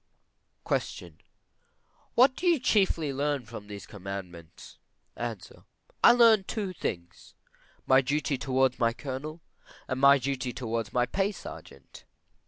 [0.67, 0.81] Q.
[2.15, 4.79] What do you chiefly learn by these commandments?
[5.15, 5.37] A.
[6.03, 7.35] I learn two things:
[7.85, 9.41] my duty towards my Colonel,
[9.87, 12.05] and my duty towards my pay sergeant.